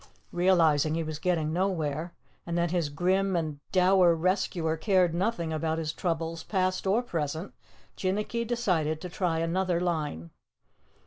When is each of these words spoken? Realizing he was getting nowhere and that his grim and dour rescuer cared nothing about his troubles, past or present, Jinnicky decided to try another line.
Realizing 0.31 0.95
he 0.95 1.03
was 1.03 1.19
getting 1.19 1.53
nowhere 1.53 2.15
and 2.43 2.57
that 2.57 2.71
his 2.71 2.89
grim 2.89 3.35
and 3.35 3.59
dour 3.71 4.15
rescuer 4.15 4.75
cared 4.75 5.13
nothing 5.13 5.53
about 5.53 5.77
his 5.77 5.93
troubles, 5.93 6.41
past 6.41 6.87
or 6.87 7.03
present, 7.03 7.53
Jinnicky 7.95 8.43
decided 8.43 8.99
to 9.01 9.09
try 9.09 9.37
another 9.37 9.79
line. 9.79 10.31